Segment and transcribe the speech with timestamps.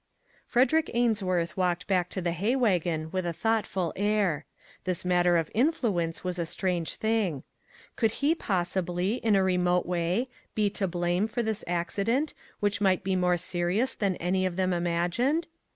[0.47, 4.47] Frederick Ainsworth walked back to the hay wagon with a thoughtful air.
[4.83, 7.43] This matter of 245 MAG AND MARGARET influence was a strange thing.
[7.95, 12.33] Could he pos sibly, in a remote way, be to blame for this ac cident,
[12.59, 15.45] which might be more serious than any of them imagined?